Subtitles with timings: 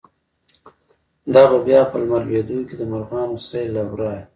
[1.33, 4.23] دابه بیا په لمر لویدوکی، دمرغانو سیل له ورایه”